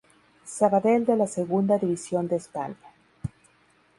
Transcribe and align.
Sabadell 0.53 1.05
de 1.05 1.15
la 1.15 1.27
Segunda 1.27 1.77
División 1.77 2.27
de 2.27 2.37
España. 2.37 2.91